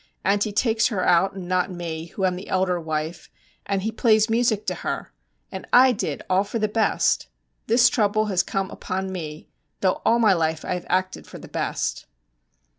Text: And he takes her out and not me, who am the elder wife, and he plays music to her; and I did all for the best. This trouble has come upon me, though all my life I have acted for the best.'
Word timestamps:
And 0.23 0.43
he 0.43 0.51
takes 0.51 0.87
her 0.87 1.05
out 1.05 1.33
and 1.33 1.47
not 1.47 1.69
me, 1.69 2.07
who 2.07 2.25
am 2.25 2.35
the 2.35 2.47
elder 2.47 2.81
wife, 2.81 3.29
and 3.67 3.83
he 3.83 3.91
plays 3.91 4.31
music 4.31 4.65
to 4.65 4.73
her; 4.81 5.11
and 5.51 5.67
I 5.71 5.91
did 5.91 6.23
all 6.27 6.43
for 6.43 6.57
the 6.57 6.67
best. 6.67 7.27
This 7.67 7.87
trouble 7.87 8.25
has 8.25 8.41
come 8.41 8.71
upon 8.71 9.11
me, 9.11 9.47
though 9.81 10.01
all 10.03 10.17
my 10.17 10.33
life 10.33 10.65
I 10.65 10.73
have 10.73 10.87
acted 10.89 11.27
for 11.27 11.37
the 11.37 11.47
best.' 11.47 12.07